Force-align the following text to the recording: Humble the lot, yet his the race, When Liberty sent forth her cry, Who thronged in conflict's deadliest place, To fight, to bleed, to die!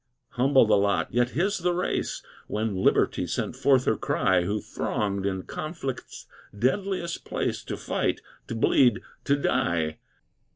Humble 0.29 0.65
the 0.65 0.77
lot, 0.77 1.13
yet 1.13 1.29
his 1.37 1.59
the 1.59 1.75
race, 1.75 2.23
When 2.47 2.75
Liberty 2.75 3.27
sent 3.27 3.55
forth 3.55 3.85
her 3.85 3.95
cry, 3.95 4.45
Who 4.45 4.59
thronged 4.59 5.27
in 5.27 5.43
conflict's 5.43 6.25
deadliest 6.57 7.23
place, 7.23 7.63
To 7.65 7.77
fight, 7.77 8.19
to 8.47 8.55
bleed, 8.55 9.03
to 9.25 9.35
die! 9.35 9.99